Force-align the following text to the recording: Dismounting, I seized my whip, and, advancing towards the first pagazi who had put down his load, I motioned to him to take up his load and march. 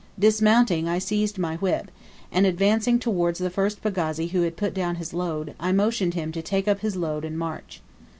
Dismounting, 0.17 0.87
I 0.89 0.97
seized 0.97 1.37
my 1.37 1.57
whip, 1.57 1.91
and, 2.31 2.47
advancing 2.47 2.97
towards 2.97 3.37
the 3.37 3.51
first 3.51 3.83
pagazi 3.83 4.29
who 4.31 4.41
had 4.41 4.57
put 4.57 4.73
down 4.73 4.95
his 4.95 5.13
load, 5.13 5.53
I 5.59 5.71
motioned 5.73 6.13
to 6.13 6.21
him 6.21 6.31
to 6.31 6.41
take 6.41 6.67
up 6.67 6.79
his 6.79 6.95
load 6.95 7.23
and 7.23 7.37
march. 7.37 7.81